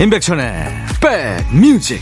[0.00, 0.64] 임백천의
[1.52, 2.00] 백뮤직.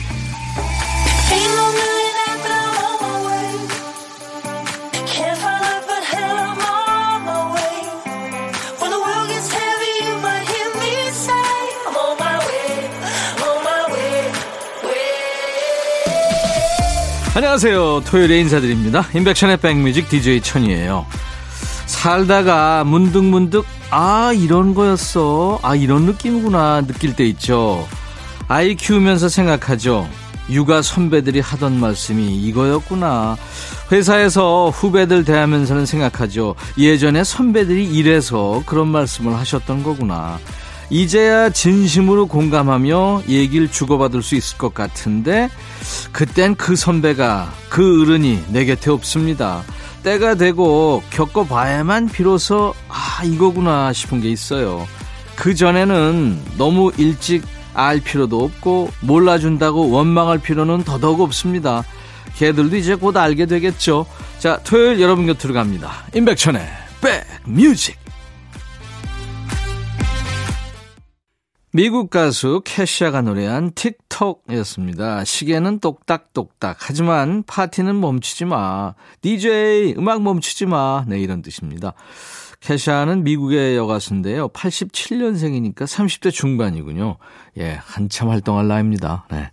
[17.35, 18.03] 안녕하세요.
[18.07, 19.09] 토요일에 인사드립니다.
[19.13, 21.05] 임백천의 백뮤직 DJ 천이에요.
[21.87, 25.59] 살다가 문득문득 아 이런 거였어.
[25.63, 26.83] 아 이런 느낌이구나.
[26.87, 27.87] 느낄 때 있죠.
[28.47, 30.09] 아이 키우면서 생각하죠.
[30.51, 33.37] 육아 선배들이 하던 말씀이 이거였구나.
[33.93, 36.55] 회사에서 후배들 대하면서는 생각하죠.
[36.77, 40.39] 예전에 선배들이 이래서 그런 말씀을 하셨던 거구나.
[40.91, 45.51] 이제야 진심으로 공감하며 얘기를 주고받을 수 있을 것 같은데
[46.13, 49.63] 그땐 그 선배가 그 어른이 내 곁에 없습니다
[50.03, 54.87] 때가 되고 겪어봐야만 비로소 아 이거구나 싶은 게 있어요.
[55.37, 61.85] 그 전에는 너무 일찍 알 필요도 없고 몰라준다고 원망할 필요는 더더욱 없습니다.
[62.37, 64.07] 걔들도 이제 곧 알게 되겠죠.
[64.39, 66.05] 자, 토요일 여러분 곁으로 갑니다.
[66.15, 66.63] 임백천의
[67.45, 67.98] 백뮤직.
[71.79, 75.25] 미국 가수 캐시아가 노래한 틱톡이었습니다.
[75.25, 76.77] 시계는 똑딱똑딱.
[76.81, 78.95] 하지만 파티는 멈추지 마.
[79.21, 81.05] DJ 음악 멈추지 마.
[81.07, 81.93] 네, 이런 뜻입니다.
[82.59, 84.49] 캐시아는 미국의 여가수인데요.
[84.49, 87.17] 87년생이니까 30대 중반이군요.
[87.59, 89.27] 예, 한참 활동할 나이입니다.
[89.31, 89.53] 네.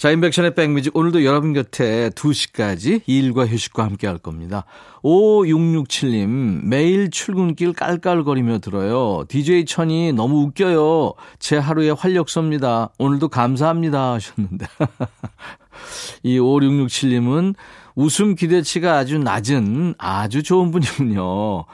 [0.00, 0.96] 자, 인백션의 백뮤직.
[0.96, 4.64] 오늘도 여러분 곁에 2시까지 일과 휴식과 함께 할 겁니다.
[5.02, 9.26] 5667님, 매일 출근길 깔깔거리며 들어요.
[9.28, 11.12] DJ 천이 너무 웃겨요.
[11.38, 12.92] 제 하루의 활력소입니다.
[12.96, 14.14] 오늘도 감사합니다.
[14.14, 14.64] 하셨는데.
[16.22, 17.54] 이 5667님은
[17.94, 21.66] 웃음 기대치가 아주 낮은 아주 좋은 분이군요.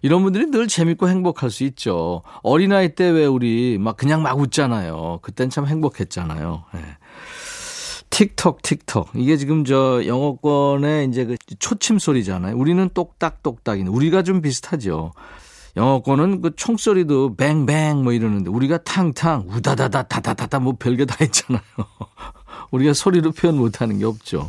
[0.00, 2.22] 이런 분들이 늘 재밌고 행복할 수 있죠.
[2.42, 5.20] 어린아이 때 왜 우리 막 그냥 막 웃잖아요.
[5.20, 6.64] 그땐 참 행복했잖아요.
[6.72, 6.80] 네.
[8.14, 9.08] 틱톡, 틱톡.
[9.16, 12.56] 이게 지금 저 영어권의 이제 그 초침 소리잖아요.
[12.56, 13.90] 우리는 똑딱똑딱이네.
[13.90, 15.12] 우리가 좀 비슷하죠.
[15.76, 21.62] 영어권은 그 총소리도 뱅뱅 뭐 이러는데 우리가 탕탕, 우다다다, 다다다다 뭐 별게 다 있잖아요.
[22.70, 24.48] 우리가 소리로 표현 못하는 게 없죠.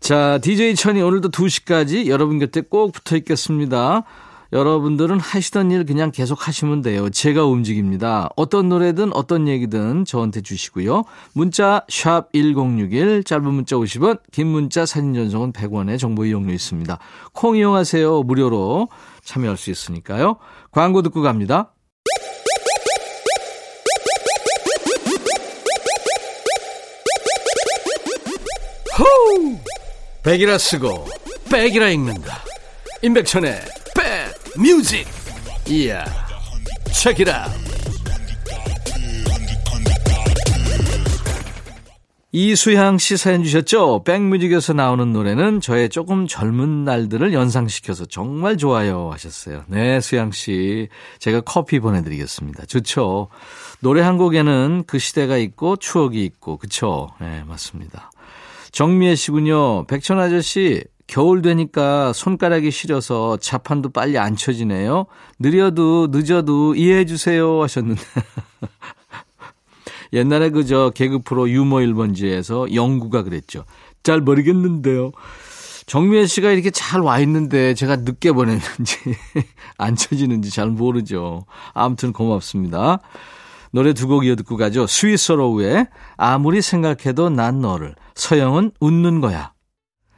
[0.00, 4.04] 자, DJ 천이 오늘도 2시까지 여러분 곁에 꼭 붙어 있겠습니다.
[4.52, 7.08] 여러분들은 하시던 일 그냥 계속 하시면 돼요.
[7.08, 8.28] 제가 움직입니다.
[8.36, 11.04] 어떤 노래든 어떤 얘기든 저한테 주시고요.
[11.32, 16.98] 문자 1061, 짧은 문자 50원, 긴 문자 사진 전송은 100원의 정보 이용료 있습니다.
[17.32, 18.22] 콩 이용하세요.
[18.24, 18.88] 무료로
[19.24, 20.36] 참여할 수 있으니까요.
[20.70, 21.72] 광고 듣고 갑니다.
[30.22, 31.08] 백이라 쓰고
[31.50, 32.44] 백이라 읽는다.
[33.02, 33.81] 임백천의
[34.58, 35.06] 뮤직
[35.66, 36.04] 이야
[36.92, 37.48] 책이라
[42.34, 44.04] 이수향 씨 사연 주셨죠?
[44.04, 49.64] 백뮤직에서 나오는 노래는 저의 조금 젊은 날들을 연상시켜서 정말 좋아요 하셨어요.
[49.68, 50.88] 네, 수향 씨.
[51.18, 52.64] 제가 커피 보내드리겠습니다.
[52.64, 53.28] 좋죠?
[53.80, 57.10] 노래 한 곡에는 그 시대가 있고 추억이 있고, 그쵸?
[57.20, 58.10] 네, 맞습니다.
[58.70, 59.84] 정미애 씨군요.
[59.86, 65.06] 백천 아저씨, 겨울 되니까 손가락이 시려서 자판도 빨리 안 쳐지네요.
[65.38, 68.02] 느려도 늦어도 이해해 주세요 하셨는데.
[70.12, 73.64] 옛날에 그저 개그 프로 유머 1번지에서 영구가 그랬죠.
[74.02, 75.12] 잘 모르겠는데요.
[75.86, 78.98] 정미애 씨가 이렇게 잘 와 있는데 제가 늦게 보냈는지
[79.78, 81.44] 안 쳐지는지 잘 모르죠.
[81.74, 83.00] 아무튼 고맙습니다.
[83.72, 84.86] 노래 두 곡 이어 듣고 가죠.
[84.86, 85.86] 스위스로우의
[86.16, 89.51] 아무리 생각해도 난 너를 서영은 웃는 거야.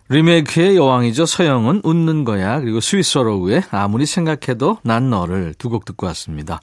[0.09, 1.25] 리메이크의 여왕이죠.
[1.27, 2.61] 서영은 웃는 거야.
[2.61, 6.61] 그리고 스위스어로우의 아무리 생각해도 난 너를 두 곡 듣고 왔습니다.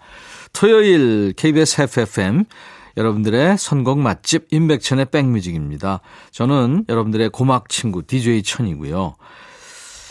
[0.54, 2.46] 토요일 KBS FFM
[2.98, 6.02] 여러분들의 선곡 맛집 임백천의 백뮤직입니다.
[6.32, 9.16] 저는 여러분들의 고막 친구 DJ 천이고요.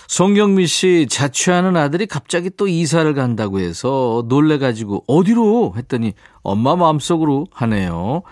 [0.09, 8.23] 송경미 씨 자취하는 아들이 갑자기 또 이사를 간다고 해서 놀래가지고 어디로 했더니 엄마 마음속으로 하네요.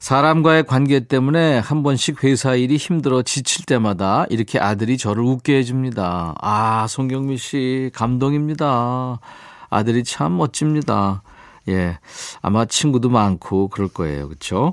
[0.00, 6.34] 사람과의 관계 때문에 한 번씩 회사 일이 힘들어 지칠 때마다 이렇게 아들이 저를 웃게 해줍니다.
[6.40, 9.20] 아, 송경미 씨, 감동입니다.
[9.68, 11.22] 아들이 참 멋집니다.
[11.68, 11.98] 예.
[12.40, 14.30] 아마 친구도 많고 그럴 거예요.
[14.30, 14.72] 그쵸?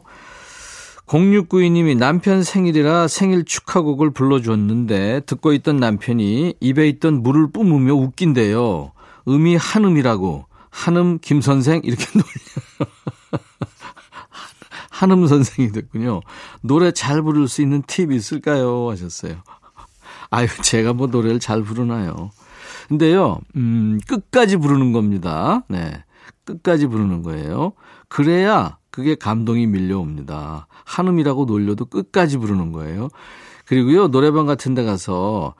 [1.08, 8.94] 0692님이 남편 생일이라 생일 축하곡을 불러줬는데 듣고 있던 남편이 입에 있던 물을 뿜으며 웃긴대요.
[9.28, 10.46] 음이 한음이라고.
[10.70, 13.17] 한음 김선생 이렇게 놀려.
[14.98, 16.22] 한음 선생이 됐군요.
[16.62, 18.90] 노래 잘 부를 수 있는 팁 있을까요?
[18.90, 19.36] 하셨어요.
[20.32, 22.32] 아유, 제가 뭐 노래를 잘 부르나요?
[22.88, 25.64] 근데요, 음, 끝까지 부르는 겁니다.
[25.68, 26.04] 네.
[26.46, 27.74] 끝까지 부르는 거예요.
[28.08, 30.66] 그래야 그게 감동이 밀려옵니다.
[30.86, 33.10] 한음이라고 놀려도 끝까지 부르는 거예요.
[33.66, 35.54] 그리고요, 노래방 같은 데 가서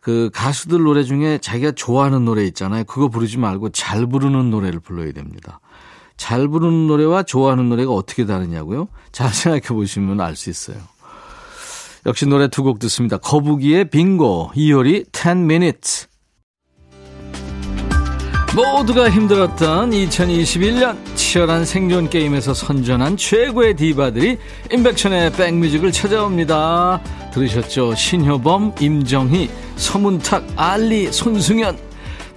[0.00, 2.84] 그 가수들 노래 중에 자기가 좋아하는 노래 있잖아요.
[2.84, 5.60] 그거 부르지 말고 잘 부르는 노래를 불러야 됩니다.
[6.20, 8.88] 잘 부르는 노래와 좋아하는 노래가 어떻게 다르냐고요?
[9.10, 10.76] 잘 생각해 보시면 알 수 있어요.
[12.04, 13.16] 역시 노래 두 곡 듣습니다.
[13.16, 16.08] 거북이의 빙고, 이효리 10 minutes.
[18.54, 24.36] 모두가 힘들었던 2021년 치열한 생존 게임에서 선전한 최고의 디바들이
[24.70, 27.00] 인백션의 백뮤직을 찾아옵니다.
[27.32, 27.94] 들으셨죠?
[27.94, 31.89] 신효범, 임정희, 서문탁, 알리, 손승연.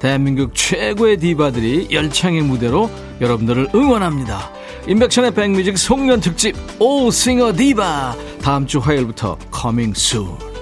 [0.03, 2.89] 대한민국 최고의 디바들이 열창의 무대로
[3.21, 4.51] 여러분들을 응원합니다.
[4.85, 10.52] 임백천의 백뮤직 송년 특집 오 싱어 디바 다음 주 화요일부터 coming soon.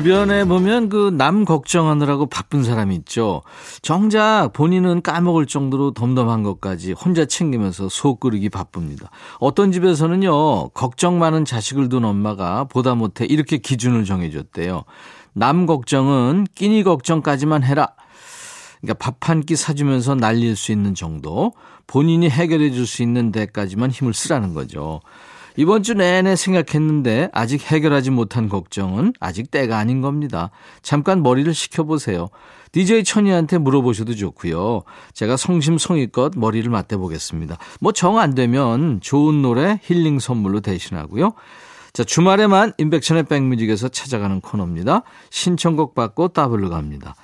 [0.00, 3.40] 주변에 보면 그 남 걱정하느라고 바쁜 사람이 있죠.
[3.80, 9.08] 정작 본인은 까먹을 정도로 덤덤한 것까지 혼자 챙기면서 속 끓이기 바쁩니다.
[9.40, 14.84] 어떤 집에서는요, 걱정 많은 자식을 둔 엄마가 보다 못해 이렇게 기준을 정해줬대요.
[15.32, 17.88] 남 걱정은 끼니 걱정까지만 해라.
[18.82, 21.54] 그러니까 밥 한 끼 사주면서 날릴 수 있는 정도,
[21.86, 25.00] 본인이 해결해 줄 수 있는 데까지만 힘을 쓰라는 거죠.
[25.56, 30.50] 이번 주 내내 생각했는데 아직 해결하지 못한 걱정은 아직 때가 아닌 겁니다.
[30.82, 32.28] 잠깐 머리를 식혀보세요.
[32.72, 34.82] DJ 천이한테 물어보셔도 좋고요.
[35.14, 37.56] 제가 성심성의껏 머리를 맞대보겠습니다.
[37.80, 41.32] 뭐 정 안 되면 좋은 노래 힐링 선물로 대신하고요.
[41.94, 45.02] 자, 주말에만 인백천의 백뮤직에서 찾아가는 코너입니다.
[45.30, 47.14] 신청곡 받고 따블로 갑니다.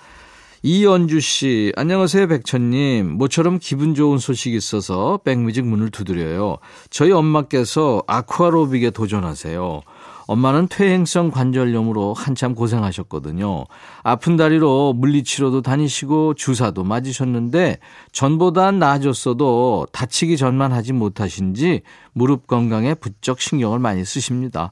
[0.65, 3.19] 이연주 씨, 안녕하세요, 백천님.
[3.19, 6.59] 모처럼 기분 좋은 소식이 있어서 백뮤직 문을 두드려요.
[6.89, 9.83] 저희 엄마께서 아쿠아로빅에 도전하세요.
[10.29, 13.65] 엄마는 퇴행성 관절염으로 한참 고생하셨거든요.
[14.05, 17.79] 아픈 다리로 물리치료도 다니시고 주사도 맞으셨는데
[18.13, 21.83] 전보단 나아졌어도 다치기 전만 하지 못하신지
[22.13, 24.71] 무릎 건강에 부쩍 신경을 많이 쓰십니다.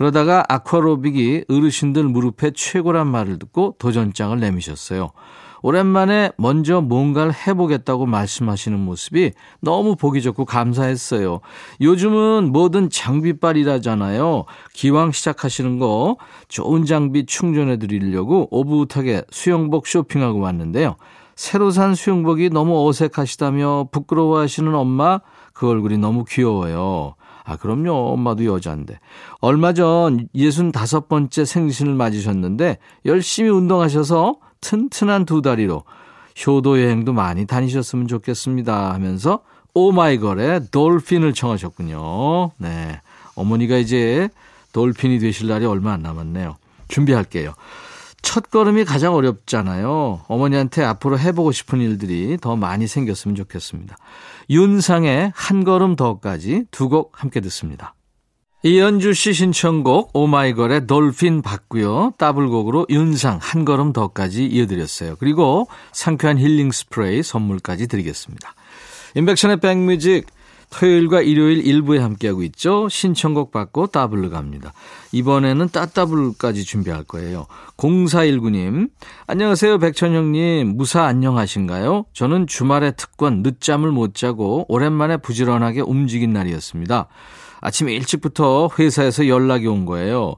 [0.00, 5.10] 그러다가 아쿠아로빅이 어르신들 무릎에 최고란 말을 듣고 도전장을 내미셨어요.
[5.60, 11.40] 오랜만에 먼저 뭔가를 해보겠다고 말씀하시는 모습이 너무 보기 좋고 감사했어요.
[11.82, 14.46] 요즘은 뭐든 장비빨이라잖아요.
[14.72, 16.16] 기왕 시작하시는 거
[16.48, 20.96] 좋은 장비 충전해 드리려고 오붓하게 수영복 쇼핑하고 왔는데요.
[21.36, 25.20] 새로 산 수영복이 너무 어색하시다며 부끄러워하시는 엄마
[25.52, 27.16] 그 얼굴이 너무 귀여워요.
[27.50, 28.12] 아, 그럼요.
[28.12, 29.00] 엄마도 여자인데.
[29.40, 35.82] 얼마 전 65번째 생신을 맞으셨는데 열심히 운동하셔서 튼튼한 두 다리로
[36.46, 39.40] 효도 여행도 많이 다니셨으면 좋겠습니다 하면서
[39.74, 42.52] 오마이걸의 돌핀을 청하셨군요.
[42.58, 43.00] 네.
[43.34, 44.28] 어머니가 이제
[44.72, 46.56] 돌핀이 되실 날이 얼마 안 남았네요.
[46.86, 47.54] 준비할게요.
[48.22, 50.20] 첫 걸음이 가장 어렵잖아요.
[50.28, 53.96] 어머니한테 앞으로 해보고 싶은 일들이 더 많이 생겼으면 좋겠습니다.
[54.50, 57.94] 윤상의 한 걸음 더까지 두 곡 함께 듣습니다.
[58.62, 62.12] 이연주 씨 신청곡 오마이걸의 돌핀 받고요.
[62.18, 65.16] 더블곡으로 윤상 한 걸음 더까지 이어드렸어요.
[65.16, 68.54] 그리고 상쾌한 힐링 스프레이 선물까지 드리겠습니다.
[69.14, 70.26] 인백션의 백뮤직
[70.70, 72.88] 토요일과 일요일 일부에 함께하고 있죠.
[72.88, 74.72] 신청곡 받고 따블로 갑니다.
[75.12, 77.46] 이번에는 따따블까지 준비할 거예요.
[77.76, 78.90] 0419님,
[79.26, 79.78] 안녕하세요.
[79.78, 82.06] 백천영님, 무사 안녕하신가요?
[82.12, 87.08] 저는 주말에 특권 늦잠을 못 자고 오랜만에 부지런하게 움직인 날이었습니다.
[87.60, 90.36] 아침 일찍부터 회사에서 연락이 온 거예요.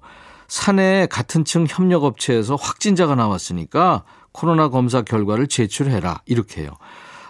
[0.49, 6.23] 사내 같은 층 협력업체에서 확진자가 나왔으니까 코로나 검사 결과를 제출해라.
[6.27, 6.71] 이렇게 해요.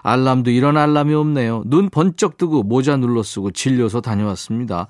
[0.02, 1.62] 알람도 이런 알람이 없네요.
[1.66, 4.88] 눈 번쩍 뜨고 모자 눌러 쓰고 진료소 다녀왔습니다.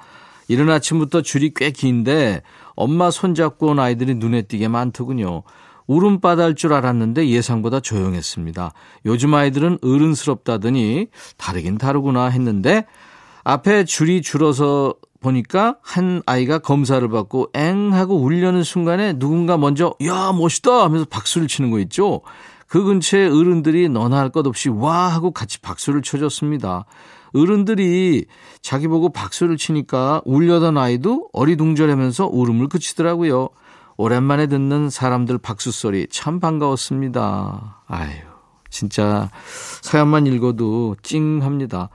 [0.49, 2.43] 이른 아침부터 줄이 꽤 긴데
[2.75, 5.43] 엄마 손잡고 온 아이들이 눈에 띄게 많더군요.
[5.87, 8.73] 울음바다 할줄 알았는데 예상보다 조용했습니다.
[9.07, 12.87] 요즘 아이들은 어른스럽다더니 다르긴 다르구나 했는데
[13.45, 20.33] 앞에 줄이 줄어서 보니까 한 아이가 검사를 받고 엥 하고 울려는 순간에 누군가 먼저 야
[20.33, 22.23] 멋있다 하면서 박수를 치는 거 있죠.
[22.73, 26.87] 그 근처에 어른들이 너나 할 것 없이 와 하고 같이 박수를 쳐줬습니다.
[27.35, 28.25] 어른들이
[28.63, 33.51] 자기 보고 박수를 치니까 울려던 아이도 어리둥절하면서 울음을 그치더라고요.
[33.99, 37.83] 오랜만에 듣는 사람들 박수 소리 참 반가웠습니다.
[37.89, 38.11] 아유,
[38.71, 39.29] 진짜
[39.83, 41.91] 사연만 읽어도 찡합니다.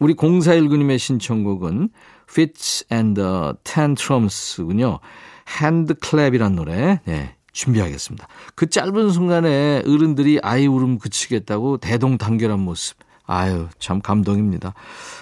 [0.00, 1.90] 우리 0419님의 신청곡은
[2.28, 4.98] Fits and the Tantrums군요.
[5.46, 7.00] 핸드클랩이란 노래.
[7.04, 7.36] 네.
[7.54, 8.28] 준비하겠습니다.
[8.54, 12.98] 그 짧은 순간에 어른들이 아이 울음 그치겠다고 대동단결한 모습.
[13.26, 14.74] 아유, 참 감동입니다.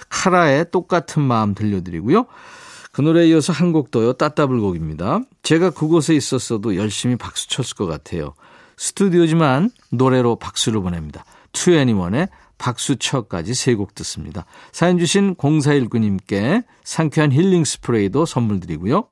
[0.09, 2.25] 카라의 똑같은 마음 들려드리고요.
[2.91, 4.13] 그 노래에 이어서 한 곡 더요.
[4.13, 5.21] 따따블곡입니다.
[5.41, 8.33] 제가 그곳에 있었어도 열심히 박수 쳤을 것 같아요.
[8.77, 11.23] 스튜디오지만 노래로 박수를 보냅니다.
[11.53, 14.45] 2NE1의 박수처까지 세 곡 듣습니다.
[14.71, 19.07] 사연 주신 0419님께 상쾌한 힐링 스프레이도 선물 드리고요.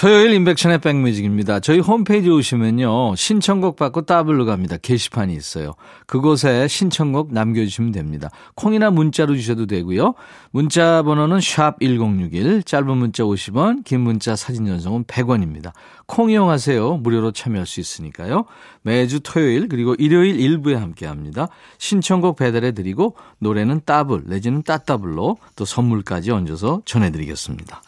[0.00, 1.60] 토요일 인백션의 백뮤직입니다.
[1.60, 3.16] 저희 홈페이지 오시면요.
[3.16, 4.78] 신청곡 받고 따블로 갑니다.
[4.78, 5.74] 게시판이 있어요.
[6.06, 8.30] 그곳에 신청곡 남겨주시면 됩니다.
[8.54, 10.14] 콩이나 문자로 주셔도 되고요.
[10.52, 15.72] 문자 번호는 샵 1061, 짧은 문자 50원, 긴 문자 사진 전송은 100원입니다.
[16.06, 16.96] 콩 이용하세요.
[16.96, 18.46] 무료로 참여할 수 있으니까요.
[18.80, 21.48] 매주 토요일 그리고 일요일 일부에 함께합니다.
[21.76, 27.82] 신청곡 배달해드리고 노래는 따블 내지는 따따블로 또 선물까지 얹어서 전해드리겠습니다.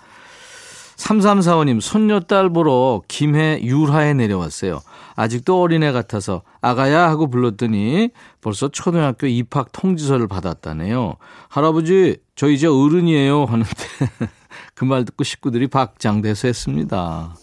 [1.03, 4.81] 3345님, 손녀딸 보러 김해 율하에 내려왔어요.
[5.17, 11.17] 아직도 어린애 같아서 아가야 하고 불렀더니 벌써 초등학교 입학 통지서를 받았다네요.
[11.49, 13.45] 할아버지, 저 이제 어른이에요.
[13.45, 13.69] 하는데
[14.75, 17.35] 그 말 듣고 식구들이 박장대소했습니다.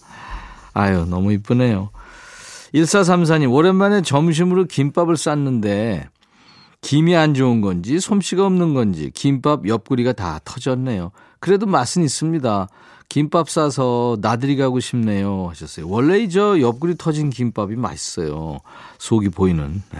[0.73, 1.89] 아유, 너무 이쁘네요.
[2.73, 6.07] 1434님, 오랜만에 점심으로 김밥을 쌌는데
[6.81, 11.11] 김이 안 좋은 건지 솜씨가 없는 건지 김밥 옆구리가 다 터졌네요.
[11.39, 12.67] 그래도 맛은 있습니다.
[13.09, 15.87] 김밥 싸서 나들이 가고 싶네요 하셨어요.
[15.89, 18.59] 원래 저 옆구리 터진 김밥이 맛있어요.
[18.99, 19.81] 속이 보이는.
[19.91, 19.99] 네.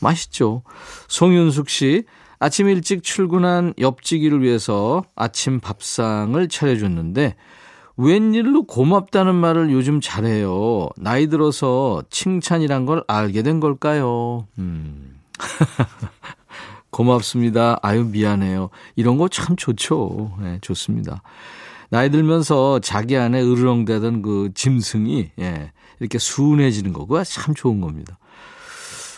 [0.00, 0.62] 맛있죠.
[1.08, 2.04] 송윤숙 씨
[2.40, 7.36] 아침 일찍 출근한 옆지기를 위해서 아침 밥상을 차려줬는데
[7.96, 10.88] 웬일로 고맙다는 말을 요즘 잘해요.
[10.96, 14.46] 나이 들어서 칭찬이란 걸 알게 된 걸까요?
[14.58, 15.18] 음.
[16.90, 17.78] 고맙습니다.
[17.82, 18.70] 아유, 미안해요.
[18.96, 20.32] 이런 거 참 좋죠.
[20.40, 21.22] 네, 좋습니다.
[21.90, 28.18] 나이 들면서 자기 안에 으르렁대던 그 짐승이, 예, 이렇게 순해지는 거, 그거 참 좋은 겁니다.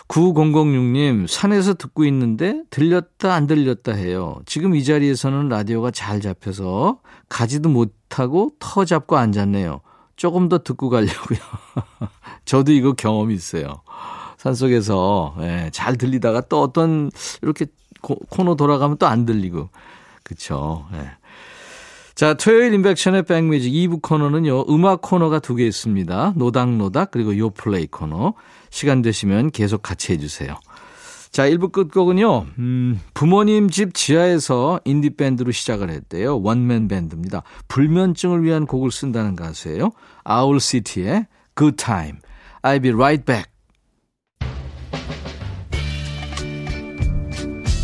[0.07, 4.41] 9006님, 산에서 듣고 있는데 들렸다 안 들렸다 해요.
[4.45, 6.99] 지금 이 자리에서는 라디오가 잘 잡혀서
[7.29, 9.79] 가지도 못하고 터 잡고 앉았네요.
[10.17, 11.39] 조금 더 듣고 가려고요.
[12.43, 13.81] 저도 이거 경험이 있어요.
[14.37, 17.09] 산속에서 예, 잘 들리다가 또 어떤
[17.41, 17.67] 이렇게
[18.01, 19.69] 코, 코너 돌아가면 또 안 들리고.
[20.23, 20.87] 그쵸.
[20.93, 21.11] 예.
[22.21, 26.33] 자, 토요일 인백션의 백뮤직 2부 코너는요, 음악 코너가 두 개 있습니다.
[26.35, 28.35] 노닥노닥, 그리고 요플레이 코너.
[28.69, 30.55] 시간 되시면 계속 같이 해주세요.
[31.31, 36.39] 자, 1부 끝곡은요, 음, 부모님 집 지하에서 인디밴드로 시작을 했대요.
[36.43, 37.41] 원맨 밴드입니다.
[37.67, 39.89] 불면증을 위한 곡을 쓴다는 가수예요.
[40.23, 41.25] 아울시티의
[41.57, 42.19] Good Time.
[42.61, 43.49] I'll be right back.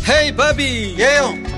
[0.08, 1.57] 헤이 바비 예영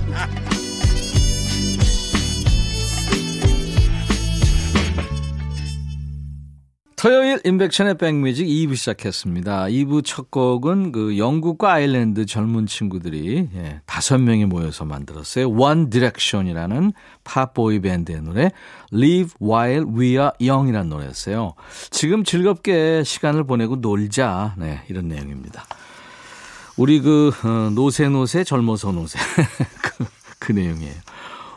[7.01, 9.63] 토요일 인백션의 백뮤직 2부 시작했습니다.
[9.69, 15.49] 2부 첫 곡은 그 영국과 아일랜드 젊은 친구들이 예, 5명이 모여서 만들었어요.
[15.49, 16.93] One Direction이라는
[17.23, 18.51] 팝보이 밴드의 노래
[18.93, 21.55] Live While We Are Young이라는 노래였어요.
[21.89, 24.53] 지금 즐겁게 시간을 보내고 놀자.
[24.59, 25.65] 네, 이런 내용입니다.
[26.77, 29.17] 우리 그 어, 노세 노세 젊어서 노세
[29.81, 30.05] 그,
[30.37, 30.93] 그 내용이에요.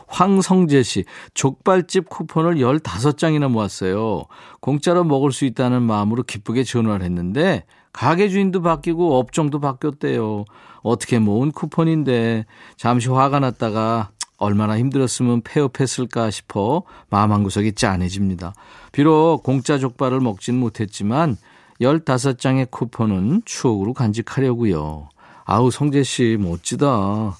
[0.07, 4.25] 황성재 씨, 족발집 쿠폰을 15장이나 모았어요.
[4.59, 10.45] 공짜로 먹을 수 있다는 마음으로 기쁘게 전화를 했는데, 가게 주인도 바뀌고 업종도 바뀌었대요.
[10.81, 12.45] 어떻게 모은 쿠폰인데,
[12.77, 18.53] 잠시 화가 났다가, 얼마나 힘들었으면 폐업했을까 싶어 마음 한구석이 짠해집니다.
[18.91, 21.37] 비록 공짜 족발을 먹진 못했지만,
[21.81, 25.09] 15장의 쿠폰은 추억으로 간직하려고요.
[25.45, 27.37] 아우, 성재 씨, 멋지다.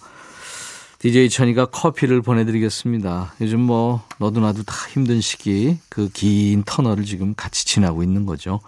[1.05, 3.35] DJ 천이가 커피를 보내드리겠습니다.
[3.39, 8.59] 요즘 뭐 너도 나도 다 힘든 시기 그 긴 터널을 지금 같이 지나고 있는 거죠.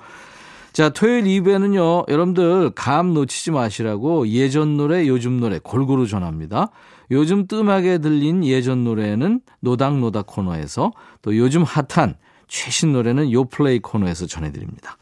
[0.72, 6.70] 자, 토요일 2부에는요, 여러분들 감 놓치지 마시라고 예전 노래, 요즘 노래 골고루 전합니다.
[7.10, 10.92] 요즘 뜸하게 들린 예전 노래는 노닥노닥 코너에서
[11.24, 12.18] 또 요즘 핫한
[12.48, 15.00] 최신 노래는 요플레이 코너에서 전해드립니다.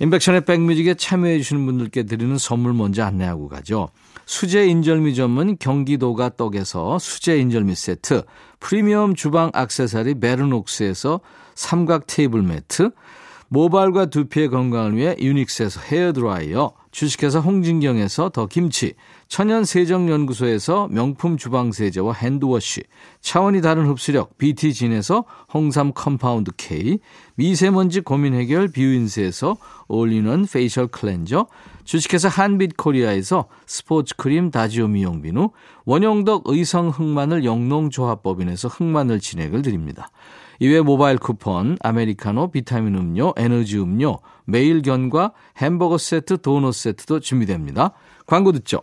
[0.00, 3.88] 인백션의 백뮤직에 참여해 주시는 분들께 드리는 선물 먼저 안내하고 가죠.
[4.26, 8.24] 수제 인절미 전문 경기도가 떡에서 수제 인절미 세트,
[8.60, 11.20] 프리미엄 주방 악세사리 베르녹스에서
[11.54, 12.90] 삼각 테이블 매트,
[13.48, 18.94] 모발과 두피의 건강을 위해 유닉스에서 헤어드라이어, 주식회사 홍진경에서 더 김치,
[19.28, 22.82] 천연세정연구소에서 명품 주방세제와 hand wash,
[23.20, 26.98] 차원이 다른 흡수력 비티진에서 홍삼 compound K,
[27.34, 29.56] 미세먼지 고민 해결 뷰인스에서
[29.88, 31.46] all-in-one facial cleanser,
[31.84, 35.50] 주식회사 한빛코리아에서 스포츠크림 다지오 미용비누,
[35.84, 40.10] 원용덕 의성 흑마늘 영농조합법인에서 흑마늘 진행을 드립니다.
[40.58, 47.92] 이외 모바일 쿠폰, 아메리카노, 비타민 음료, 에너지 음료, 매일견과 햄버거 세트, 도넛 세트도 준비됩니다.
[48.26, 48.82] 광고 듣죠.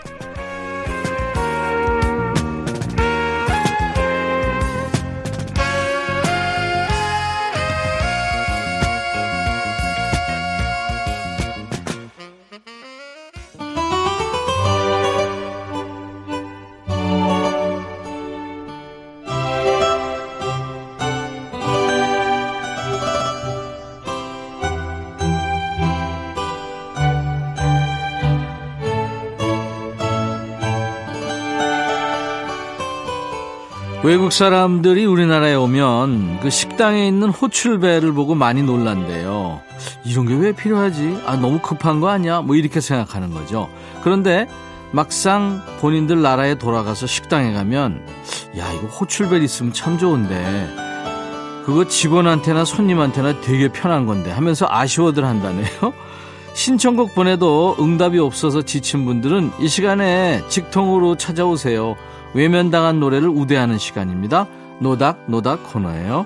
[34.03, 39.61] 외국 사람들이 우리나라에 오면 그 식당에 있는 호출배를 보고 많이 놀란대요.
[40.05, 41.21] 이런 게 왜 필요하지?
[41.27, 42.41] 아, 너무 급한 거 아니야?
[42.41, 43.69] 뭐 이렇게 생각하는 거죠.
[44.03, 44.47] 그런데
[44.91, 48.01] 막상 본인들 나라에 돌아가서 식당에 가면
[48.57, 50.67] 야, 이거 호출벨 있으면 참 좋은데
[51.65, 55.93] 그거 직원한테나 손님한테나 되게 편한 건데 하면서 아쉬워들 한다네요.
[56.55, 61.95] 신청곡 보내도 응답이 없어서 지친 분들은 이 시간에 직통으로 찾아오세요.
[62.33, 64.47] 외면당한 노래를 우대하는 시간입니다.
[64.79, 66.25] 노닥 노닥 코너예요.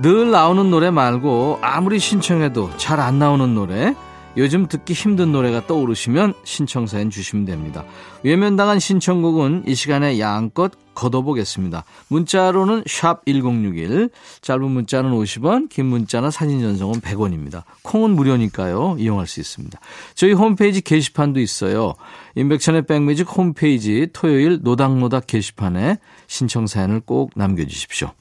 [0.00, 3.94] 늘 나오는 노래 말고 아무리 신청해도 잘 안 나오는 노래
[4.36, 7.84] 요즘 듣기 힘든 노래가 떠오르시면 신청사연 주시면 됩니다.
[8.22, 11.84] 외면당한 신청곡은 이 시간에 양껏 걷어보겠습니다.
[12.08, 17.64] 문자로는 샵 1061, 짧은 문자는 50원, 긴 문자나 사진 전송은 100원입니다.
[17.82, 18.96] 콩은 무료니까요.
[18.98, 19.78] 이용할 수 있습니다.
[20.14, 21.94] 저희 홈페이지 게시판도 있어요.
[22.34, 28.12] 임백천의 백뮤직 홈페이지 토요일 노닥노닥 게시판에 신청 사연을 꼭 남겨 주십시오.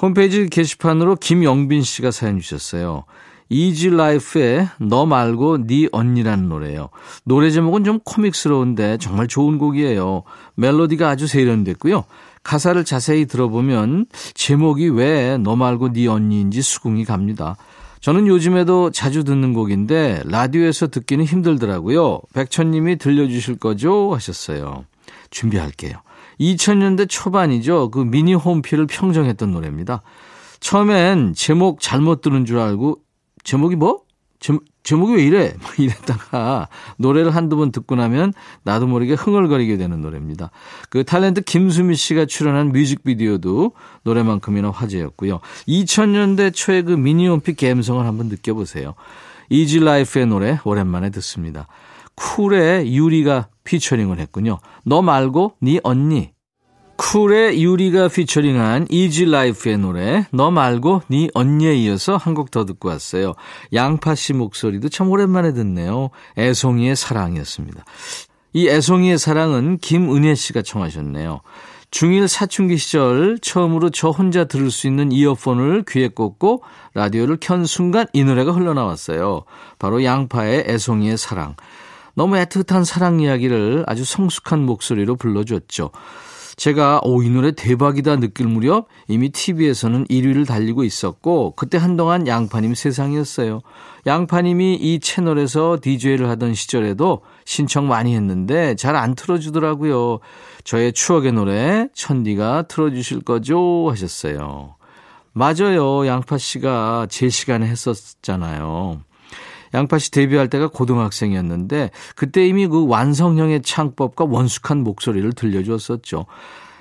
[0.00, 3.04] 홈페이지 게시판으로 김영빈 씨가 사연 주셨어요.
[3.50, 6.90] 이지 라이프의 너 말고 네 언니라는 노래예요.
[7.24, 10.22] 노래 제목은 좀 코믹스러운데 정말 좋은 곡이에요.
[10.56, 12.04] 멜로디가 아주 세련됐고요.
[12.42, 17.56] 가사를 자세히 들어보면 제목이 왜 너 말고 네 언니인지 수긍이 갑니다.
[18.00, 22.20] 저는 요즘에도 자주 듣는 곡인데 라디오에서 듣기는 힘들더라고요.
[22.32, 24.14] 백천님이 들려주실 거죠?
[24.14, 24.84] 하셨어요.
[25.30, 25.94] 준비할게요.
[26.40, 27.90] 2000년대 초반이죠.
[27.90, 30.02] 그 미니 홈피를 평정했던 노래입니다.
[30.60, 32.98] 처음엔 제목 잘못 들은 줄 알고
[33.48, 34.02] 제목이 뭐?
[34.40, 35.54] 제, 제목이 왜 이래?
[35.58, 40.50] 뭐 이랬다가 노래를 한두 번 듣고 나면 나도 모르게 흥얼거리게 되는 노래입니다.
[40.90, 45.40] 그 탤런트 김수미 씨가 출연한 뮤직비디오도 노래만큼이나 화제였고요.
[45.66, 48.94] 2000년대 초에 그 미니홈피 감성을 한번 느껴보세요.
[49.48, 51.68] 이지 라이프의 노래 오랜만에 듣습니다.
[52.16, 54.58] 쿨의 유리가 피처링을 했군요.
[54.84, 56.32] 너 말고 네 언니
[56.98, 62.88] 쿨의 유리가 피처링한 이지 라이프의 노래 너 말고 네 언니에 이어서 한 곡 더 듣고
[62.88, 63.34] 왔어요.
[63.72, 66.10] 양파 씨 목소리도 참 오랜만에 듣네요.
[66.36, 67.84] 애송이의 사랑이었습니다.
[68.52, 71.40] 이 애송이의 사랑은 김은혜 씨가 청하셨네요.
[71.90, 76.62] 중1 사춘기 시절 처음으로 저 혼자 들을 수 있는 이어폰을 귀에 꽂고
[76.94, 79.44] 라디오를 켠 순간 이 노래가 흘러나왔어요.
[79.78, 81.54] 바로 양파의 애송이의 사랑.
[82.14, 85.90] 너무 애틋한 사랑 이야기를 아주 성숙한 목소리로 불러줬죠.
[86.58, 92.74] 제가 오, 이 노래 대박이다 느낄 무렵 이미 TV에서는 1위를 달리고 있었고 그때 한동안 양파님
[92.74, 93.60] 세상이었어요.
[94.06, 100.18] 양파님이 이 채널에서 DJ를 하던 시절에도 신청 많이 했는데 잘 안 틀어주더라고요.
[100.64, 104.74] 저의 추억의 노래 천디가 틀어주실 거죠 하셨어요.
[105.32, 106.04] 맞아요.
[106.08, 109.02] 양파 씨가 제 시간에 했었잖아요.
[109.74, 116.26] 양파 씨 데뷔할 때가 고등학생이었는데 그때 이미 그 완성형의 창법과 원숙한 목소리를 들려주었었죠.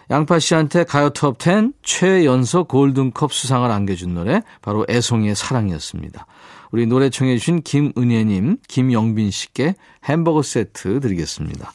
[0.10, 6.26] 양파 씨한테 가요 톱10 최연소 골든컵 수상을 안겨준 노래 바로 애송이의 사랑이었습니다.
[6.72, 11.72] 우리 노래 청해 주신 김은혜님, 김영빈 씨께 햄버거 세트 드리겠습니다.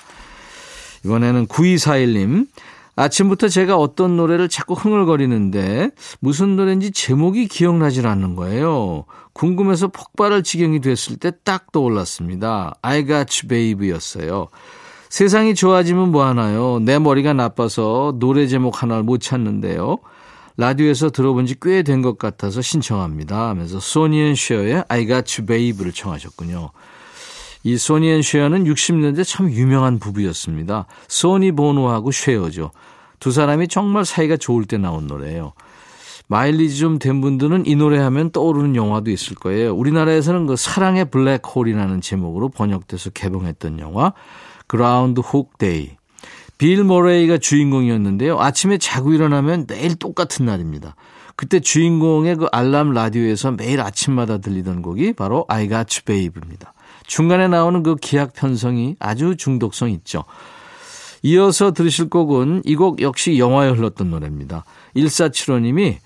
[1.04, 2.46] 이번에는 9241님.
[2.94, 9.04] 아침부터 제가 어떤 노래를 자꾸 흥얼거리는데 무슨 노래인지 제목이 기억나질 않는 거예요.
[9.32, 12.74] 궁금해서 폭발할 지경이 됐을 때 딱 떠올랐습니다.
[12.82, 14.48] I Got You Babe였어요.
[15.08, 16.78] 세상이 좋아지면 뭐하나요?
[16.80, 19.98] 내 머리가 나빠서 노래 제목 하나를 못 찾는데요.
[20.58, 25.92] 라디오에서 들어본 지 꽤 된 것 같아서 신청합니다 하면서 소니앤 쉐어의 I Got You Babe를
[25.92, 26.70] 청하셨군요.
[27.64, 30.86] 이 소니 앤 쉐어는 60년대 참 유명한 부부였습니다.
[31.08, 32.70] 소니 보노하고 쉐어죠.
[33.20, 35.52] 두 사람이 정말 사이가 좋을 때 나온 노래예요.
[36.28, 39.74] 마일리지 좀 된 분들은 이 노래 하면 떠오르는 영화도 있을 거예요.
[39.74, 44.12] 우리나라에서는 그 사랑의 블랙홀이라는 제목으로 번역돼서 개봉했던 영화
[44.66, 45.90] Groundhog Day.
[46.58, 48.38] 빌 머레이가 주인공이었는데요.
[48.40, 50.94] 아침에 자고 일어나면 매일 똑같은 날입니다.
[51.36, 56.72] 그때 주인공의 그 알람 라디오에서 매일 아침마다 들리던 곡이 바로 You Babe입니다.
[57.06, 60.24] 중간에 나오는 그 기악 편성이 아주 중독성 있죠.
[61.22, 64.64] 이어서 들으실 곡은 이 곡 역시 영화에 흘렀던 노래입니다.
[64.96, 65.98] 1475님이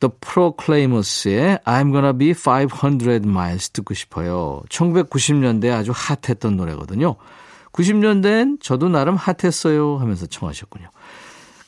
[0.00, 4.62] The Proclaimers의 I'm Gonna Be 500 Miles 듣고 싶어요.
[4.68, 7.16] 1990년대 아주 핫했던 노래거든요.
[7.72, 10.88] 90년대엔 저도 나름 핫했어요 하면서 청하셨군요.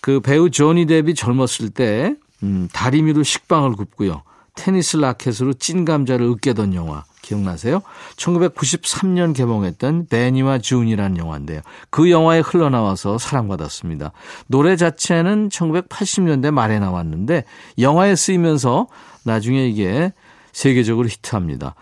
[0.00, 4.22] 그 배우 조니 데비 젊었을 때 음, 다리미로 식빵을 굽고요.
[4.54, 7.80] 테니스 라켓으로 찐 감자를 으깨던 영화 기억나세요?
[8.16, 11.60] 1993년 개봉했던 베니와 준이라는 영화인데요.
[11.90, 14.12] 그 영화에 흘러나와서 사랑받았습니다.
[14.48, 17.44] 노래 자체는 1980년대 말에 나왔는데
[17.78, 18.88] 영화에 쓰이면서
[19.24, 20.12] 나중에 이게
[20.52, 21.74] 세계적으로 히트합니다.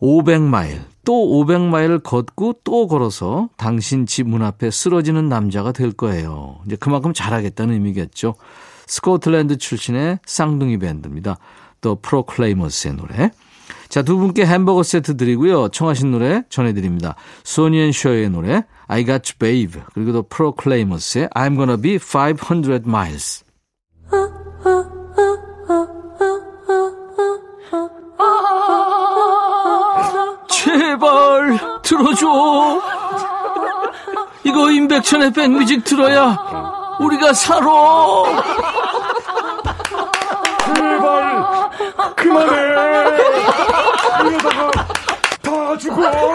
[0.00, 6.60] 500마일, 또 500마일을 걷고 또 걸어서 당신 집 문 앞에 쓰러지는 남자가 될 거예요.
[6.66, 8.34] 이제 그만큼 잘하겠다는 의미겠죠.
[8.86, 11.38] 스코틀랜드 출신의 쌍둥이 밴드입니다.
[11.80, 13.30] 또 프로클레이머스의 노래.
[13.88, 15.68] 자, 두 분께 햄버거 세트 드리고요.
[15.68, 17.14] 청하신 노래 전해드립니다.
[17.44, 23.44] 소니앤 셔의 노래 I Got You Babe 그리고 또 프로클레이머스의 I'm Gonna Be 500 Miles.
[30.48, 32.80] 제발 들어줘.
[34.44, 36.38] 이거 임백천의 백뮤직 들어야
[37.00, 37.68] 우리가 살아.
[42.14, 42.56] 그만해.
[44.26, 44.70] 이러다가
[45.42, 46.28] 다 죽어.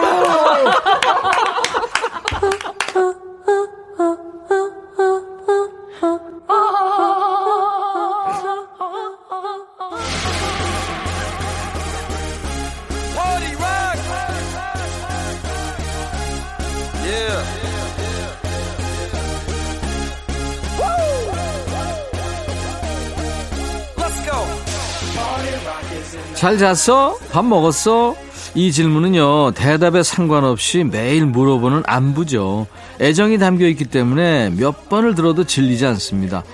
[26.44, 27.16] 잘 잤어?
[27.32, 28.14] 밥 먹었어?
[28.54, 32.66] 이 질문은요, 대답에 상관없이 매일 물어보는 안부죠.
[33.00, 36.44] 애정이 담겨 있기 때문에 몇 번을 들어도 질리지 않습니다.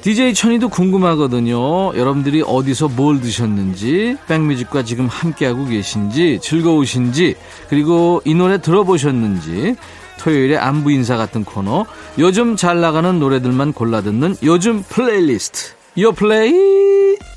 [0.00, 1.94] DJ 천이도 궁금하거든요.
[1.94, 7.34] 여러분들이 어디서 뭘 드셨는지, 백뮤직과 지금 함께하고 계신지, 즐거우신지,
[7.68, 9.76] 그리고 이 노래 들어보셨는지,
[10.20, 11.84] 토요일에 안부 인사 같은 코너,
[12.18, 15.74] 요즘 잘 나가는 노래들만 골라 듣는 요즘 플레이리스트.
[15.98, 17.33] 요 플레이!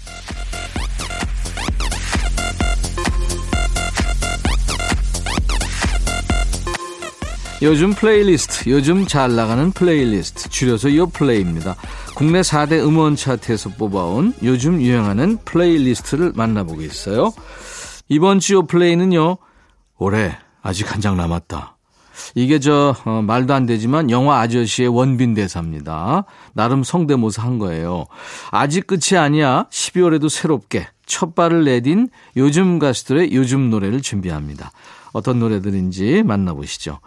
[7.63, 11.76] 요즘 플레이리스트, 요즘 잘 나가는 플레이리스트, 줄여서 요플레이입니다.
[12.15, 17.34] 국내 4대 음원 차트에서 뽑아온 요즘 유행하는 플레이리스트를 만나보겠어요.
[18.10, 19.38] 이번 주 요플레이는요,
[19.98, 21.76] 올해 아직 한 장 남았다.
[22.36, 26.26] 이게 저 어, 말도 안 되지만 영화 아저씨의 원빈 대사입니다.
[26.54, 28.06] 나름 성대모사 한 거예요.
[28.52, 29.67] 아직 끝이 아니야.
[29.72, 34.72] 12월에도 새롭게 첫 발을 내딘 요즘 가수들의 요즘 노래를 준비합니다.
[35.13, 37.00] 어떤 노래들인지 만나보시죠.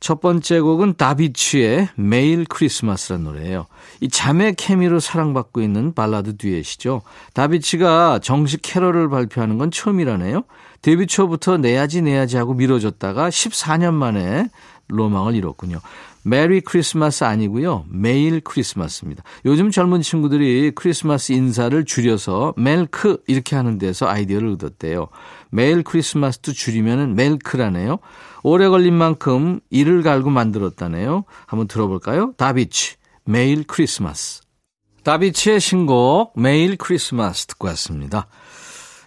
[0.00, 3.66] 첫 번째 곡은 다비치의 매일 크리스마스란 노래예요.
[4.00, 7.02] 이 자매 케미로 사랑받고 있는 발라드 듀엣이죠.
[7.34, 10.42] 다비치가 정식 캐럴을 발표하는 건 처음이라네요.
[10.80, 14.48] 데뷔 초부터 내야지 내야지 하고 미뤄졌다가 14년 만에
[14.88, 15.80] 로망을 이뤘군요.
[16.22, 17.86] 메리 크리스마스 아니고요.
[17.88, 19.22] 매일 크리스마스입니다.
[19.44, 25.08] 요즘 젊은 친구들이 크리스마스 인사를 줄여서 멜크 이렇게 하는 데서 아이디어를 얻었대요.
[25.50, 27.98] 매일 크리스마스도 줄이면 멜크라네요.
[28.42, 31.24] 오래 걸린 만큼 이를 갈고 만들었다네요.
[31.46, 32.32] 한번 들어볼까요?
[32.36, 34.42] 다비치, 매일 크리스마스.
[35.02, 38.26] 다비치의 신곡, 매일 크리스마스 듣고 왔습니다.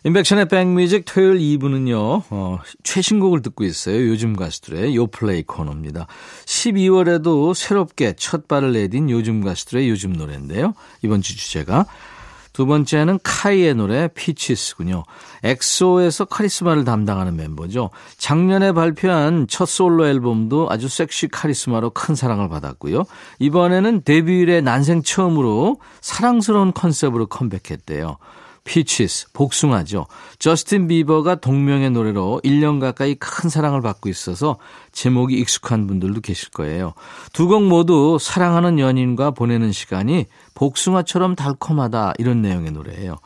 [0.05, 3.95] 인백션의 백뮤직 토요일 2부는요, 어, 최신곡을 듣고 있어요.
[4.09, 6.07] 요즘 가수들의 요플레이 코너입니다.
[6.45, 10.73] 12월에도 새롭게 첫 발을 내딘 요즘 가수들의 요즘 노래인데요.
[11.03, 11.85] 이번 주 주제가
[12.51, 15.05] 두 번째는 카이의 노래 Peaches군요.
[15.43, 17.89] 엑소에서 카리스마를 담당하는 멤버죠.
[18.17, 23.05] 작년에 발표한 첫 솔로 앨범도 아주 섹시 카리스마로 큰 사랑을 받았고요.
[23.39, 28.17] 이번에는 데뷔 이래 난생 처음으로 사랑스러운 컨셉으로 컴백했대요.
[28.63, 30.07] Peaches, 복숭아죠.
[30.39, 34.57] 저스틴 비버가 동명의 노래로 1년 가까이 큰 사랑을 받고 있어서
[34.91, 36.93] 제목이 익숙한 분들도 계실 거예요.
[37.33, 43.17] 두 곡 모두 사랑하는 연인과 보내는 시간이 복숭아처럼 달콤하다 이런 내용의 노래예요.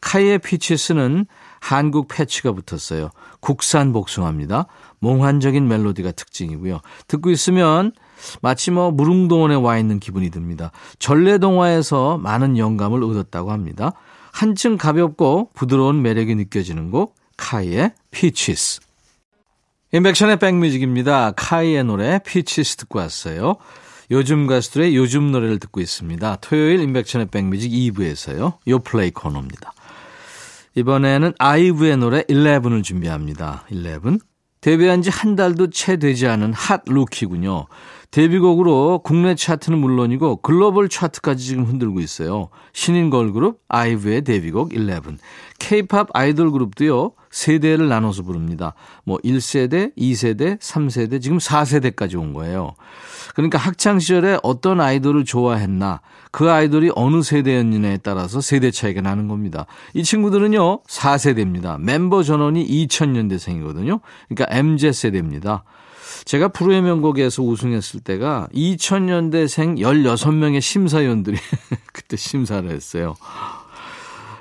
[0.00, 1.26] 카이의 Peaches는
[1.58, 3.10] 한국 패치가 붙었어요.
[3.40, 4.66] 국산 복숭아입니다.
[5.00, 6.80] 몽환적인 멜로디가 특징이고요.
[7.08, 7.92] 듣고 있으면
[8.40, 10.70] 마치 뭐 무릉도원에 와 있는 기분이 듭니다.
[11.00, 13.92] 전래동화에서 많은 영감을 얻었다고 합니다.
[14.36, 18.80] 한층 가볍고 부드러운 매력이 느껴지는 곡 카이의 Peaches.
[19.92, 21.32] 임백천의 백뮤직입니다.
[21.34, 23.56] 카이의 노래 Peaches 듣고 왔어요.
[24.10, 26.36] 요즘 가수들의 요즘 노래를 듣고 있습니다.
[26.42, 28.58] 토요일 인백션의 백뮤직 2부에서요.
[28.68, 29.72] 요플레이 코너입니다.
[30.74, 33.64] 이번에는 아이브의 노래 11을 준비합니다.
[33.70, 34.18] 11.
[34.60, 37.68] 데뷔한 지 한 달도 채 되지 않은 핫 루키군요.
[38.10, 42.48] 데뷔곡으로 국내 차트는 물론이고 글로벌 차트까지 지금 흔들고 있어요.
[42.72, 45.18] 신인 걸그룹 아이브의 데뷔곡 11.
[45.58, 47.12] K-팝 아이돌 그룹도요.
[47.30, 48.72] 세대를 나눠서 부릅니다.
[49.04, 52.74] 뭐 1세대, 2세대, 3세대, 지금 4세대까지 온 거예요.
[53.34, 59.66] 그러니까 학창 시절에 어떤 아이돌을 좋아했나, 그 아이돌이 어느 세대였느냐에 따라서 세대 차이가 나는 겁니다.
[59.92, 61.78] 이 친구들은요, 4세대입니다.
[61.78, 64.00] 멤버 전원이 2000년대생이거든요.
[64.28, 65.64] 그러니까 MZ 세대입니다.
[66.24, 71.36] 제가 프로의 명곡에서 우승했을 때가 2000년대생 16명의 심사위원들이
[71.92, 73.16] 그때 심사를 했어요.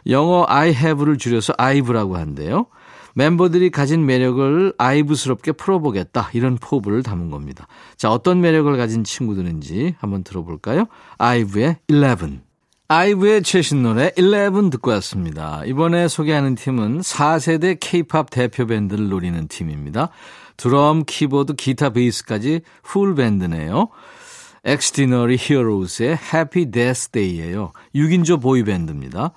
[0.08, 2.68] 영어 I have를 줄여서 아이브라고 한대요.
[3.16, 6.30] 멤버들이 가진 매력을 아이브스럽게 풀어보겠다.
[6.34, 7.66] 이런 포부를 담은 겁니다.
[7.96, 10.86] 자, 어떤 매력을 가진 친구들인지 한번 들어볼까요?
[11.18, 12.42] 아이브의 11.
[12.88, 15.64] 아이브의 최신 노래 11 듣고 왔습니다.
[15.66, 20.10] 이번에 소개하는 팀은 4세대 케이팝 대표 밴드를 노리는 팀입니다.
[20.58, 23.90] 드럼, 키보드, 기타, 베이스까지 full 밴드네요.
[24.64, 27.72] Xdinary Heroes의 Happy Death Day예요.
[27.94, 29.32] 6인조 보이 밴드입니다.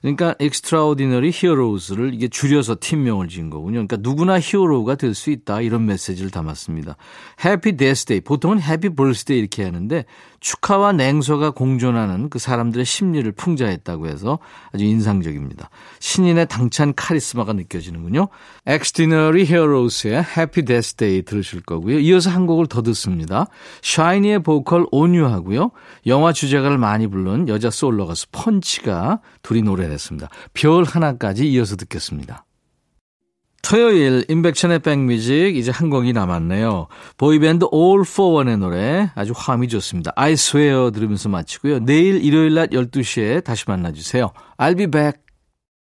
[0.00, 3.86] 그러니까 extraordinary heroes를 이게 줄여서 팀명을 지은 거군요.
[3.86, 6.96] 그러니까 누구나 히어로가 될 수 있다 이런 메시지를 담았습니다.
[7.74, 10.04] Death Day 보통은 Happy Birthday 이렇게 하는데
[10.44, 14.38] 축하와 냉소가 공존하는 그 사람들의 심리를 풍자했다고 해서
[14.74, 15.70] 아주 인상적입니다.
[16.00, 18.28] 신인의 당찬 카리스마가 느껴지는군요.
[19.46, 21.98] Heroes의 Happy Death Day 들으실 거고요.
[21.98, 23.46] 이어서 한 곡을 더 듣습니다.
[23.80, 25.70] 샤이니의 보컬 온유하고요.
[26.06, 30.28] 영화 주제가를 많이 부른 여자 솔로 가수 펀치가 둘이 노래를 했습니다.
[30.52, 32.44] 별 하나까지 이어서 듣겠습니다.
[33.64, 36.86] 토요일 인백천의 백뮤직 이제 한 곡이 남았네요.
[37.16, 40.12] 보이밴드 All for One의 노래 아주 화음이 좋습니다.
[40.16, 41.80] I swear 들으면서 마치고요.
[41.80, 44.32] 내일 일요일 낮 12시에 다시 만나주세요.
[44.58, 45.23] I'll be back.